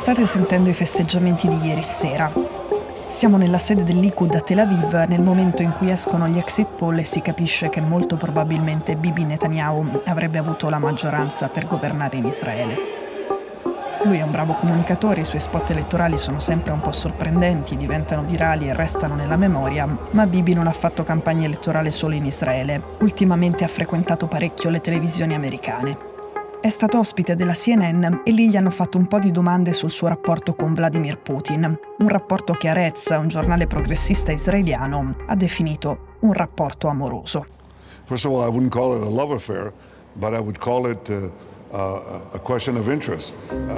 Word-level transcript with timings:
State 0.00 0.24
sentendo 0.24 0.70
i 0.70 0.74
festeggiamenti 0.74 1.46
di 1.46 1.66
ieri 1.66 1.82
sera. 1.82 2.32
Siamo 3.06 3.36
nella 3.36 3.58
sede 3.58 3.84
del 3.84 3.98
Likud 3.98 4.34
a 4.34 4.40
Tel 4.40 4.60
Aviv 4.60 4.94
nel 5.06 5.20
momento 5.20 5.60
in 5.60 5.74
cui 5.76 5.90
escono 5.90 6.26
gli 6.26 6.38
exit 6.38 6.68
poll 6.68 7.00
e 7.00 7.04
si 7.04 7.20
capisce 7.20 7.68
che 7.68 7.82
molto 7.82 8.16
probabilmente 8.16 8.96
Bibi 8.96 9.24
Netanyahu 9.24 10.00
avrebbe 10.06 10.38
avuto 10.38 10.70
la 10.70 10.78
maggioranza 10.78 11.48
per 11.48 11.66
governare 11.66 12.16
in 12.16 12.24
Israele. 12.24 12.78
Lui 14.04 14.16
è 14.16 14.22
un 14.22 14.30
bravo 14.30 14.54
comunicatore, 14.54 15.20
i 15.20 15.26
suoi 15.26 15.42
spot 15.42 15.68
elettorali 15.68 16.16
sono 16.16 16.40
sempre 16.40 16.72
un 16.72 16.80
po' 16.80 16.92
sorprendenti, 16.92 17.76
diventano 17.76 18.22
virali 18.22 18.68
e 18.68 18.74
restano 18.74 19.14
nella 19.14 19.36
memoria, 19.36 19.86
ma 20.12 20.26
Bibi 20.26 20.54
non 20.54 20.66
ha 20.66 20.72
fatto 20.72 21.04
campagna 21.04 21.44
elettorale 21.44 21.90
solo 21.90 22.14
in 22.14 22.24
Israele. 22.24 22.80
Ultimamente 23.00 23.64
ha 23.64 23.68
frequentato 23.68 24.26
parecchio 24.28 24.70
le 24.70 24.80
televisioni 24.80 25.34
americane. 25.34 26.09
È 26.62 26.68
stato 26.68 26.98
ospite 26.98 27.36
della 27.36 27.54
CNN 27.54 28.02
e 28.22 28.32
lì 28.32 28.50
gli 28.50 28.56
hanno 28.56 28.68
fatto 28.68 28.98
un 28.98 29.06
po' 29.06 29.18
di 29.18 29.30
domande 29.30 29.72
sul 29.72 29.90
suo 29.90 30.08
rapporto 30.08 30.54
con 30.54 30.74
Vladimir 30.74 31.18
Putin, 31.18 31.78
un 31.98 32.08
rapporto 32.08 32.52
che 32.52 32.68
Arez, 32.68 33.06
un 33.18 33.28
giornale 33.28 33.66
progressista 33.66 34.30
israeliano, 34.30 35.16
ha 35.26 35.34
definito 35.36 36.16
un 36.20 36.34
rapporto 36.34 36.88
amoroso. 36.88 37.46
First 38.04 38.26
of 38.26 38.34
all, 38.34 38.46
I 38.46 38.50
wouldn't 38.50 38.74
call 38.74 38.94
it 38.94 39.02
a 39.02 39.08
love 39.08 39.34
affair, 39.34 39.72
but 40.12 40.34
I 40.34 40.38
would 40.38 40.58
call 40.58 40.90
it 40.90 41.08
uh... 41.08 41.30
Uh, 41.72 42.40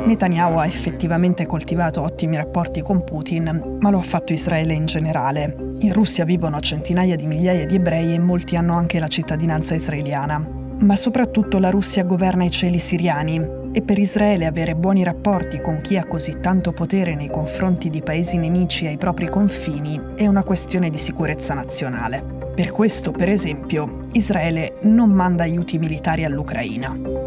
Netanyahu 0.06 0.56
ha 0.56 0.66
effettivamente 0.66 1.44
coltivato 1.44 2.00
ottimi 2.00 2.36
rapporti 2.36 2.80
con 2.80 3.04
Putin, 3.04 3.76
ma 3.80 3.90
lo 3.90 3.98
ha 3.98 4.02
fatto 4.02 4.32
Israele 4.32 4.72
in 4.72 4.86
generale. 4.86 5.74
In 5.80 5.92
Russia 5.92 6.24
vivono 6.24 6.58
centinaia 6.58 7.16
di 7.16 7.26
migliaia 7.26 7.66
di 7.66 7.74
ebrei 7.74 8.14
e 8.14 8.18
molti 8.18 8.56
hanno 8.56 8.74
anche 8.74 8.98
la 8.98 9.08
cittadinanza 9.08 9.74
israeliana 9.74 10.60
ma 10.82 10.96
soprattutto 10.96 11.58
la 11.58 11.70
Russia 11.70 12.04
governa 12.04 12.44
i 12.44 12.50
cieli 12.50 12.78
siriani 12.78 13.60
e 13.72 13.82
per 13.82 13.98
Israele 13.98 14.46
avere 14.46 14.74
buoni 14.74 15.02
rapporti 15.02 15.60
con 15.60 15.80
chi 15.80 15.96
ha 15.96 16.06
così 16.06 16.40
tanto 16.40 16.72
potere 16.72 17.14
nei 17.14 17.30
confronti 17.30 17.88
di 17.88 18.02
paesi 18.02 18.36
nemici 18.36 18.86
ai 18.86 18.98
propri 18.98 19.28
confini 19.28 20.00
è 20.14 20.26
una 20.26 20.44
questione 20.44 20.90
di 20.90 20.98
sicurezza 20.98 21.54
nazionale. 21.54 22.40
Per 22.54 22.70
questo, 22.70 23.12
per 23.12 23.30
esempio, 23.30 24.00
Israele 24.12 24.74
non 24.82 25.10
manda 25.10 25.42
aiuti 25.42 25.78
militari 25.78 26.24
all'Ucraina. 26.24 27.21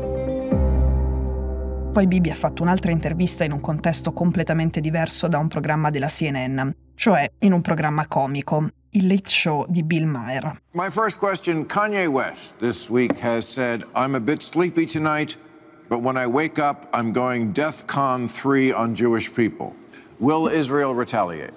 Poi 1.95 2.07
Bibi 2.07 2.29
ha 2.29 2.35
fatto 2.35 2.61
un'altra 2.61 2.91
intervista 2.91 3.45
in 3.45 3.53
un 3.53 3.61
contesto 3.61 4.11
completamente 4.11 4.81
diverso 4.81 5.29
da 5.29 5.38
un 5.38 5.47
programma 5.47 5.89
della 5.89 6.07
CNN, 6.07 6.69
cioè 6.93 7.31
in 7.39 7.53
un 7.53 7.61
programma 7.61 8.05
comico, 8.05 8.69
il 8.89 9.07
late 9.07 9.29
show 9.29 9.65
di 9.69 9.81
Bill 9.81 10.03
Maher. 10.03 10.59
My 10.71 10.89
first 10.89 11.17
question, 11.17 11.66
Kanye 11.66 12.07
West 12.07 12.55
this 12.57 12.89
week 12.89 13.21
has 13.23 13.47
said, 13.47 13.85
I'm 13.95 14.13
a 14.13 14.19
bit 14.19 14.43
sleepy 14.43 14.85
tonight, 14.85 15.38
but 15.88 16.01
when 16.01 16.17
I 16.17 16.27
wake 16.27 16.59
up, 16.59 16.85
I'm 16.91 17.13
going 17.13 17.53
DEFCON 17.53 17.88
Con 17.88 18.27
3 18.27 18.73
on 18.73 18.93
Jewish 18.93 19.33
people. 19.33 19.73
Will 20.19 20.49
Israel 20.49 20.93
retaliate? 20.93 21.53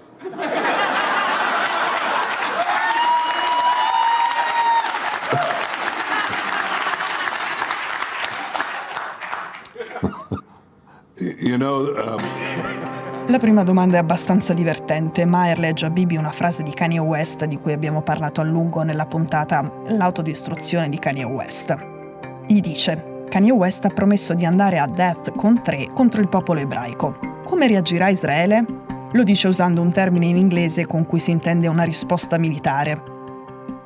You 11.48 11.56
know, 11.56 11.86
um... 11.96 12.18
La 13.26 13.38
prima 13.38 13.62
domanda 13.62 13.96
è 13.96 13.98
abbastanza 13.98 14.54
divertente. 14.54 15.24
Maher 15.24 15.58
legge 15.58 15.86
a 15.86 15.90
Bibi 15.90 16.16
una 16.16 16.30
frase 16.30 16.62
di 16.62 16.72
Kanye 16.72 16.98
West 16.98 17.44
di 17.44 17.58
cui 17.58 17.72
abbiamo 17.72 18.02
parlato 18.02 18.40
a 18.40 18.44
lungo 18.44 18.82
nella 18.82 19.06
puntata 19.06 19.70
L'autodistruzione 19.88 20.88
di 20.88 20.98
Kanye 20.98 21.24
West. 21.24 21.76
Gli 22.46 22.60
dice: 22.60 23.24
Kanye 23.28 23.50
West 23.50 23.84
ha 23.84 23.90
promesso 23.94 24.34
di 24.34 24.46
andare 24.46 24.78
a 24.78 24.86
Death 24.86 25.36
con 25.36 25.62
tre 25.62 25.88
contro 25.92 26.20
il 26.20 26.28
popolo 26.28 26.60
ebraico. 26.60 27.18
Come 27.44 27.66
reagirà 27.66 28.08
Israele? 28.08 28.64
Lo 29.12 29.22
dice 29.22 29.48
usando 29.48 29.80
un 29.80 29.90
termine 29.90 30.26
in 30.26 30.36
inglese 30.36 30.86
con 30.86 31.06
cui 31.06 31.18
si 31.18 31.30
intende 31.30 31.66
una 31.66 31.84
risposta 31.84 32.38
militare. 32.38 33.16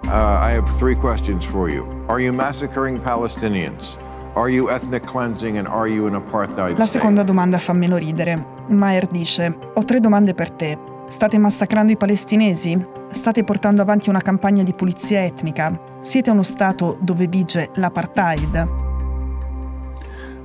Uh, 0.05 0.09
I 0.09 0.55
have 0.55 0.69
three 0.79 0.97
questions 0.97 1.45
for 1.45 1.69
you. 1.69 1.87
Are 2.07 2.21
you 2.21 2.33
massacring 2.33 3.01
Palestinians? 3.01 3.97
La 6.77 6.87
seconda 6.87 7.23
domanda 7.23 7.59
fa 7.59 7.75
meno 7.75 7.99
ridere. 7.99 8.43
Maher 8.69 9.07
dice: 9.07 9.59
Ho 9.75 9.85
tre 9.85 10.01
domande 10.01 10.33
per 10.33 10.51
te. 10.51 10.79
State 11.07 11.37
massacrando 11.37 11.93
i 11.93 11.99
palestinesi? 11.99 12.87
State 13.11 13.45
portando 13.45 13.83
avanti 13.83 14.09
una 14.09 14.23
campagna 14.23 14.63
di 14.63 14.73
pulizia 14.73 15.23
etnica? 15.23 15.79
Siete 16.01 16.31
uno 16.31 16.43
Stato 16.43 16.97
dove 17.01 17.27
vige 17.27 17.69
l'apartheid? 17.75 18.69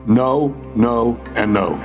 No, 0.04 0.54
no 0.74 1.18
and 1.36 1.52
no. 1.52 1.78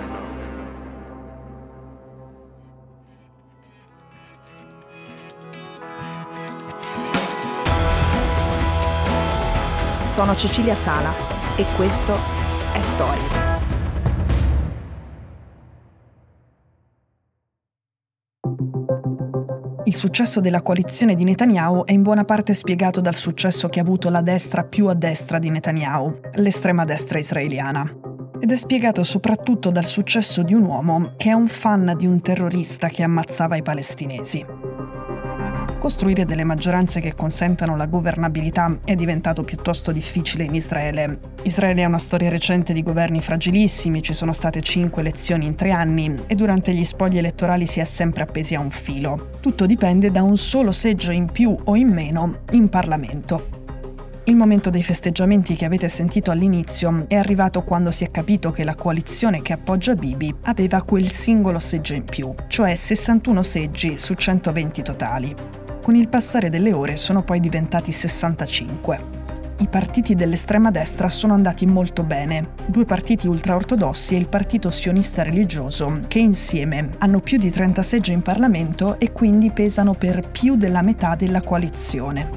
Sono 10.06 10.34
Cecilia 10.34 10.74
Sala 10.74 11.41
e 11.56 11.66
questo 11.76 12.14
è 12.72 12.80
Stories. 12.80 13.40
Il 19.84 19.96
successo 19.96 20.40
della 20.40 20.62
coalizione 20.62 21.14
di 21.14 21.24
Netanyahu 21.24 21.84
è 21.84 21.92
in 21.92 22.02
buona 22.02 22.24
parte 22.24 22.54
spiegato 22.54 23.00
dal 23.00 23.14
successo 23.14 23.68
che 23.68 23.78
ha 23.78 23.82
avuto 23.82 24.08
la 24.08 24.22
destra 24.22 24.64
più 24.64 24.86
a 24.86 24.94
destra 24.94 25.38
di 25.38 25.50
Netanyahu, 25.50 26.20
l'estrema 26.34 26.84
destra 26.84 27.18
israeliana. 27.18 27.90
Ed 28.40 28.50
è 28.50 28.56
spiegato 28.56 29.02
soprattutto 29.02 29.70
dal 29.70 29.84
successo 29.84 30.42
di 30.42 30.54
un 30.54 30.64
uomo 30.64 31.12
che 31.16 31.30
è 31.30 31.34
un 31.34 31.48
fan 31.48 31.94
di 31.96 32.06
un 32.06 32.20
terrorista 32.22 32.88
che 32.88 33.02
ammazzava 33.02 33.56
i 33.56 33.62
palestinesi 33.62 34.61
costruire 35.82 36.24
delle 36.24 36.44
maggioranze 36.44 37.00
che 37.00 37.16
consentano 37.16 37.74
la 37.74 37.86
governabilità 37.86 38.78
è 38.84 38.94
diventato 38.94 39.42
piuttosto 39.42 39.90
difficile 39.90 40.44
in 40.44 40.54
Israele. 40.54 41.18
Israele 41.42 41.82
ha 41.82 41.88
una 41.88 41.98
storia 41.98 42.30
recente 42.30 42.72
di 42.72 42.84
governi 42.84 43.20
fragilissimi, 43.20 44.00
ci 44.00 44.14
sono 44.14 44.32
state 44.32 44.60
cinque 44.60 45.00
elezioni 45.00 45.44
in 45.44 45.56
tre 45.56 45.72
anni 45.72 46.22
e 46.28 46.36
durante 46.36 46.72
gli 46.72 46.84
spogli 46.84 47.18
elettorali 47.18 47.66
si 47.66 47.80
è 47.80 47.84
sempre 47.84 48.22
appesi 48.22 48.54
a 48.54 48.60
un 48.60 48.70
filo. 48.70 49.30
Tutto 49.40 49.66
dipende 49.66 50.12
da 50.12 50.22
un 50.22 50.36
solo 50.36 50.70
seggio 50.70 51.10
in 51.10 51.26
più 51.26 51.52
o 51.64 51.74
in 51.74 51.88
meno 51.88 52.42
in 52.52 52.68
Parlamento. 52.68 53.58
Il 54.26 54.36
momento 54.36 54.70
dei 54.70 54.84
festeggiamenti 54.84 55.56
che 55.56 55.64
avete 55.64 55.88
sentito 55.88 56.30
all'inizio 56.30 57.06
è 57.08 57.16
arrivato 57.16 57.64
quando 57.64 57.90
si 57.90 58.04
è 58.04 58.10
capito 58.12 58.52
che 58.52 58.62
la 58.62 58.76
coalizione 58.76 59.42
che 59.42 59.52
appoggia 59.52 59.96
Bibi 59.96 60.32
aveva 60.42 60.84
quel 60.84 61.10
singolo 61.10 61.58
seggio 61.58 61.94
in 61.94 62.04
più, 62.04 62.32
cioè 62.46 62.76
61 62.76 63.42
seggi 63.42 63.98
su 63.98 64.14
120 64.14 64.82
totali. 64.82 65.61
Con 65.82 65.96
il 65.96 66.08
passare 66.08 66.48
delle 66.48 66.72
ore 66.72 66.96
sono 66.96 67.22
poi 67.22 67.40
diventati 67.40 67.90
65 67.90 69.20
i 69.62 69.68
partiti 69.68 70.16
dell'estrema 70.16 70.72
destra 70.72 71.08
sono 71.08 71.34
andati 71.34 71.66
molto 71.66 72.02
bene. 72.02 72.48
Due 72.66 72.84
partiti 72.84 73.28
ultraortodossi 73.28 74.16
e 74.16 74.18
il 74.18 74.26
partito 74.26 74.70
sionista 74.70 75.22
religioso, 75.22 76.00
che 76.08 76.18
insieme 76.18 76.96
hanno 76.98 77.20
più 77.20 77.38
di 77.38 77.48
30 77.48 77.80
seggi 77.80 78.12
in 78.12 78.22
Parlamento 78.22 78.98
e 78.98 79.12
quindi 79.12 79.52
pesano 79.52 79.94
per 79.94 80.28
più 80.32 80.56
della 80.56 80.82
metà 80.82 81.14
della 81.14 81.42
coalizione. 81.42 82.28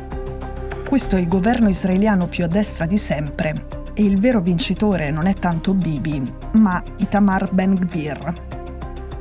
Questo 0.87 1.15
è 1.15 1.19
il 1.19 1.27
governo 1.27 1.67
israeliano 1.67 2.27
più 2.27 2.43
a 2.43 2.47
destra 2.47 2.85
di 2.85 2.99
sempre 2.99 3.65
e 3.95 4.03
il 4.03 4.19
vero 4.19 4.39
vincitore 4.39 5.09
non 5.09 5.25
è 5.25 5.33
tanto 5.33 5.73
Bibi, 5.73 6.31
ma 6.51 6.83
Itamar 6.99 7.51
Ben-Gvir, 7.51 8.54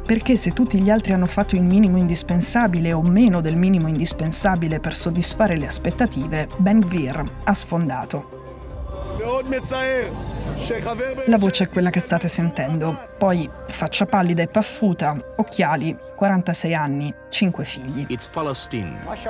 perché 0.05 0.37
se 0.37 0.53
tutti 0.53 0.81
gli 0.81 0.91
altri 0.91 1.13
hanno 1.13 1.27
fatto 1.27 1.55
il 1.55 1.63
minimo 1.63 1.97
indispensabile 1.97 2.93
o 2.93 3.03
meno 3.03 3.41
del 3.41 3.57
minimo 3.57 3.89
indispensabile 3.89 4.81
per 4.81 4.95
soddisfare 4.95 5.57
le 5.57 5.67
aspettative, 5.67 6.49
Ben 6.57 6.81
Gvir 6.81 7.25
ha 7.45 7.55
sfondato. 7.55 8.43
La 11.27 11.39
voce 11.39 11.65
è 11.65 11.69
quella 11.69 11.91
che 11.91 12.01
state 12.01 12.29
sentendo, 12.29 13.03
poi 13.19 13.49
faccia 13.69 14.07
pallida 14.07 14.43
e 14.43 14.49
paffuta, 14.49 15.17
occhiali, 15.37 15.97
46 16.15 16.75
anni, 16.75 17.15
5 17.29 17.65
figli. 17.65 18.07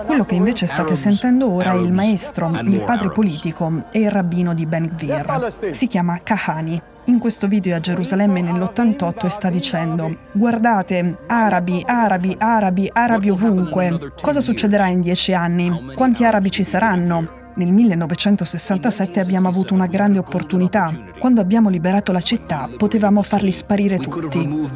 Quello 0.04 0.24
che 0.24 0.34
invece 0.34 0.66
state 0.66 0.94
sentendo 0.94 1.50
ora 1.50 1.72
è 1.72 1.76
il 1.76 1.92
maestro, 1.92 2.50
il 2.62 2.82
padre 2.82 3.10
politico 3.10 3.84
e 3.90 4.00
il 4.00 4.10
rabbino 4.10 4.54
di 4.54 4.66
Ben 4.66 4.86
Gvir. 4.86 5.72
Si 5.72 5.86
chiama 5.86 6.18
Kahani 6.22 6.82
in 7.06 7.18
questo 7.18 7.48
video 7.48 7.76
a 7.76 7.80
Gerusalemme 7.80 8.40
nell'88 8.40 9.26
sta 9.26 9.50
dicendo 9.50 10.16
guardate, 10.32 11.18
arabi, 11.26 11.82
arabi, 11.84 12.34
arabi, 12.38 12.90
arabi 12.90 13.28
ovunque. 13.28 14.12
Cosa 14.20 14.40
succederà 14.40 14.86
in 14.86 15.02
dieci 15.02 15.34
anni? 15.34 15.92
Quanti 15.94 16.24
arabi 16.24 16.50
ci 16.50 16.64
saranno? 16.64 17.42
Nel 17.56 17.70
1967 17.70 19.20
abbiamo 19.20 19.48
avuto 19.48 19.74
una 19.74 19.86
grande 19.86 20.18
opportunità. 20.18 20.92
Quando 21.20 21.40
abbiamo 21.40 21.68
liberato 21.68 22.10
la 22.10 22.20
città 22.20 22.68
potevamo 22.76 23.22
farli 23.22 23.52
sparire 23.52 23.96
tutti. 23.98 24.68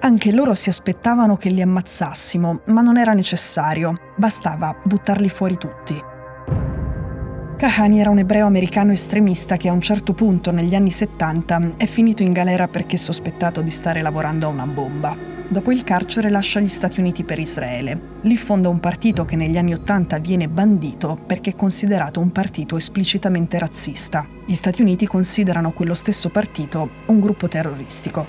Anche 0.00 0.32
loro 0.32 0.52
si 0.52 0.68
aspettavano 0.68 1.36
che 1.36 1.48
li 1.48 1.62
ammazzassimo, 1.62 2.60
ma 2.66 2.82
non 2.82 2.98
era 2.98 3.14
necessario. 3.14 3.96
Bastava 4.14 4.76
buttarli 4.84 5.30
fuori 5.30 5.56
tutti. 5.56 5.98
Kahani 7.56 8.00
era 8.00 8.10
un 8.10 8.18
ebreo 8.18 8.46
americano 8.46 8.92
estremista 8.92 9.56
che 9.56 9.68
a 9.68 9.72
un 9.72 9.80
certo 9.80 10.12
punto 10.12 10.50
negli 10.50 10.74
anni 10.74 10.90
70 10.90 11.76
è 11.78 11.86
finito 11.86 12.22
in 12.22 12.32
galera 12.32 12.68
perché 12.68 12.98
sospettato 12.98 13.62
di 13.62 13.70
stare 13.70 14.02
lavorando 14.02 14.46
a 14.46 14.50
una 14.50 14.66
bomba. 14.66 15.31
Dopo 15.52 15.70
il 15.70 15.84
carcere 15.84 16.30
lascia 16.30 16.60
gli 16.60 16.66
Stati 16.66 16.98
Uniti 16.98 17.24
per 17.24 17.38
Israele. 17.38 18.20
Lì 18.22 18.38
fonda 18.38 18.70
un 18.70 18.80
partito 18.80 19.26
che 19.26 19.36
negli 19.36 19.58
anni 19.58 19.74
80 19.74 20.18
viene 20.18 20.48
bandito 20.48 21.18
perché 21.26 21.50
è 21.50 21.54
considerato 21.54 22.20
un 22.20 22.32
partito 22.32 22.78
esplicitamente 22.78 23.58
razzista. 23.58 24.26
Gli 24.46 24.54
Stati 24.54 24.80
Uniti 24.80 25.06
considerano 25.06 25.72
quello 25.72 25.92
stesso 25.92 26.30
partito 26.30 26.88
un 27.08 27.20
gruppo 27.20 27.48
terroristico. 27.48 28.26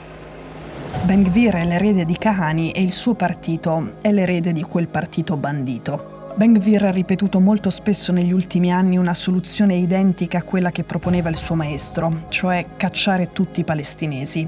Ben 1.06 1.24
Gvir 1.24 1.54
è 1.54 1.64
l'erede 1.64 2.04
di 2.04 2.18
Kahani 2.18 2.72
e 2.72 2.82
il 2.82 2.92
suo 2.92 3.14
partito 3.14 3.94
è 4.02 4.12
l'erede 4.12 4.52
di 4.52 4.64
quel 4.64 4.90
partito 4.90 5.38
bandito. 5.38 6.34
Ben 6.36 6.52
Gvir 6.52 6.84
ha 6.84 6.92
ripetuto 6.92 7.40
molto 7.40 7.70
spesso 7.70 8.12
negli 8.12 8.34
ultimi 8.34 8.70
anni 8.74 8.98
una 8.98 9.14
soluzione 9.14 9.76
identica 9.76 10.40
a 10.40 10.44
quella 10.44 10.72
che 10.72 10.84
proponeva 10.84 11.30
il 11.30 11.38
suo 11.38 11.56
maestro, 11.56 12.26
cioè 12.28 12.66
cacciare 12.76 13.32
tutti 13.32 13.62
i 13.62 13.64
palestinesi. 13.64 14.46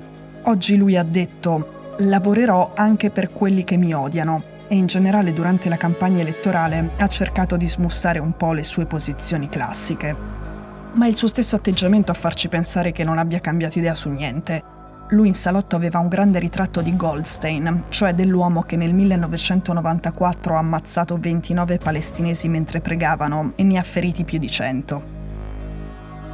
Oggi 0.48 0.76
lui 0.76 0.98
ha 0.98 1.04
detto 1.04 1.75
lavorerò 2.00 2.72
anche 2.76 3.10
per 3.10 3.32
quelli 3.32 3.64
che 3.64 3.78
mi 3.78 3.94
odiano 3.94 4.54
e 4.68 4.76
in 4.76 4.86
generale 4.86 5.34
durante 5.34 5.70
la 5.70 5.78
campagna 5.78 6.22
elettorale 6.22 6.92
ha 6.98 7.08
cercato 7.08 7.58
di 7.58 7.68
smussare 7.68 8.20
un 8.20 8.36
po' 8.36 8.54
le 8.54 8.64
sue 8.64 8.86
posizioni 8.86 9.48
classiche. 9.48 10.16
Ma 10.94 11.06
è 11.06 11.08
il 11.08 11.16
suo 11.16 11.28
stesso 11.28 11.56
atteggiamento 11.56 12.12
a 12.12 12.16
farci 12.16 12.48
pensare 12.48 12.92
che 12.92 13.04
non 13.04 13.18
abbia 13.18 13.40
cambiato 13.40 13.80
idea 13.80 13.94
su 13.94 14.10
niente 14.10 14.74
lui 15.10 15.28
in 15.28 15.36
salotto 15.36 15.76
aveva 15.76 16.00
un 16.00 16.08
grande 16.08 16.40
ritratto 16.40 16.82
di 16.82 16.96
Goldstein, 16.96 17.86
cioè 17.90 18.14
dell'uomo 18.14 18.64
che 18.64 18.76
nel 18.76 18.94
1994 18.94 20.56
ha 20.56 20.60
ammazzato 20.60 21.18
29 21.20 21.78
palestinesi 21.78 22.48
mentre 22.48 22.82
pregavano 22.82 23.54
e 23.56 23.64
ne 23.64 23.78
ha 23.78 23.84
feriti 23.84 24.24
più 24.24 24.40
di 24.40 24.50
100. 24.50 25.15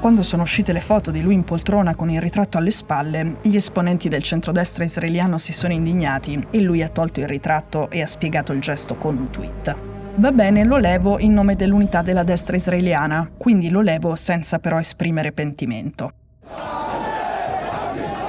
Quando 0.01 0.23
sono 0.23 0.41
uscite 0.41 0.73
le 0.73 0.81
foto 0.81 1.11
di 1.11 1.21
lui 1.21 1.35
in 1.35 1.43
poltrona 1.43 1.93
con 1.93 2.09
il 2.09 2.19
ritratto 2.19 2.57
alle 2.57 2.71
spalle, 2.71 3.37
gli 3.43 3.55
esponenti 3.55 4.09
del 4.09 4.23
centrodestra 4.23 4.83
israeliano 4.83 5.37
si 5.37 5.53
sono 5.53 5.73
indignati 5.73 6.43
e 6.49 6.59
lui 6.59 6.81
ha 6.81 6.89
tolto 6.89 7.19
il 7.19 7.27
ritratto 7.27 7.87
e 7.91 8.01
ha 8.01 8.07
spiegato 8.07 8.51
il 8.51 8.61
gesto 8.61 8.95
con 8.95 9.15
un 9.15 9.29
tweet. 9.29 9.75
Va 10.15 10.31
bene, 10.31 10.63
lo 10.63 10.77
levo 10.77 11.19
in 11.19 11.33
nome 11.33 11.55
dell'unità 11.55 12.01
della 12.01 12.23
destra 12.23 12.55
israeliana, 12.55 13.29
quindi 13.37 13.69
lo 13.69 13.81
levo 13.81 14.15
senza 14.15 14.57
però 14.57 14.79
esprimere 14.79 15.33
pentimento. 15.33 16.13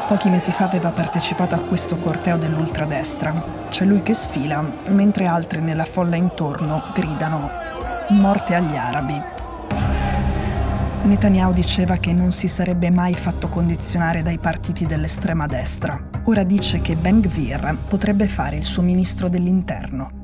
Pochi 0.09 0.29
mesi 0.29 0.53
fa 0.53 0.67
aveva 0.67 0.91
partecipato 0.91 1.55
a 1.55 1.63
questo 1.63 1.97
corteo 1.97 2.37
dell'ultradestra. 2.37 3.33
C'è 3.71 3.87
lui 3.87 4.03
che 4.03 4.13
sfila, 4.13 4.63
mentre 4.89 5.25
altri 5.25 5.63
nella 5.63 5.87
folla 5.87 6.17
intorno 6.17 6.83
gridano 6.93 7.51
Morte 8.11 8.55
agli 8.55 8.77
arabi. 8.77 9.41
Netanyahu 11.05 11.53
diceva 11.53 11.97
che 11.97 12.13
non 12.13 12.31
si 12.31 12.47
sarebbe 12.47 12.89
mai 12.91 13.15
fatto 13.15 13.49
condizionare 13.49 14.23
dai 14.23 14.39
partiti 14.39 14.87
dell'estrema 14.87 15.47
destra. 15.47 16.01
Ora 16.25 16.45
dice 16.45 16.81
che 16.81 16.95
Ben 16.95 17.21
Gvir 17.21 17.77
potrebbe 17.89 18.29
fare 18.29 18.57
il 18.57 18.63
suo 18.63 18.83
ministro 18.83 19.29
dell'interno. 19.29 20.21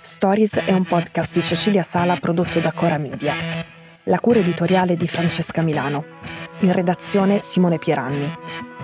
Stories 0.00 0.54
è 0.56 0.72
un 0.72 0.86
podcast 0.86 1.34
di 1.34 1.44
Cecilia 1.44 1.82
Sala 1.82 2.16
prodotto 2.16 2.60
da 2.60 2.72
Cora 2.72 2.96
Media. 2.96 3.34
La 4.04 4.20
cura 4.20 4.38
editoriale 4.38 4.96
di 4.96 5.06
Francesca 5.06 5.60
Milano. 5.60 6.04
In 6.60 6.72
redazione 6.72 7.42
Simone 7.42 7.78
Pieranni. 7.78 8.32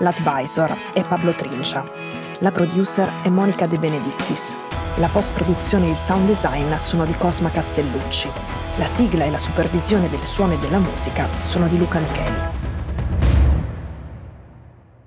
L'advisor 0.01 0.77
è 0.93 1.03
Pablo 1.03 1.35
Trincia. 1.35 2.10
La 2.43 2.53
producer 2.53 3.21
è 3.23 3.29
Monica 3.29 3.67
De 3.67 3.77
Benedictis. 3.77 4.57
La 4.97 5.09
post-produzione 5.09 5.89
e 5.89 5.91
il 5.91 5.97
sound 5.97 6.27
design 6.27 6.75
sono 6.77 7.05
di 7.05 7.13
Cosma 7.13 7.51
Castellucci. 7.51 8.31
La 8.79 8.87
sigla 8.87 9.27
e 9.27 9.31
la 9.31 9.37
supervisione 9.37 10.09
del 10.09 10.23
suono 10.23 10.55
e 10.55 10.57
della 10.57 10.79
musica 10.79 11.29
sono 11.39 11.69
di 11.69 11.77
Luca 11.77 11.99
Micheli. 11.99 12.39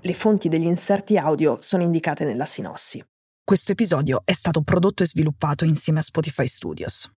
Le 0.00 0.14
fonti 0.14 0.48
degli 0.48 0.66
inserti 0.66 1.16
audio 1.16 1.56
sono 1.58 1.82
indicate 1.82 2.24
nella 2.24 2.44
sinossi. 2.44 3.04
Questo 3.42 3.72
episodio 3.72 4.22
è 4.24 4.32
stato 4.32 4.62
prodotto 4.62 5.02
e 5.02 5.06
sviluppato 5.08 5.64
insieme 5.64 5.98
a 5.98 6.02
Spotify 6.02 6.46
Studios. 6.46 7.13